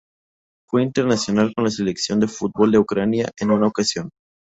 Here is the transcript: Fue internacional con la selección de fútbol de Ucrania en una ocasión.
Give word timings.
Fue 0.67 0.81
internacional 0.81 1.53
con 1.53 1.65
la 1.65 1.69
selección 1.69 2.19
de 2.19 2.27
fútbol 2.27 2.71
de 2.71 2.79
Ucrania 2.79 3.29
en 3.39 3.51
una 3.51 3.67
ocasión. 3.67 4.09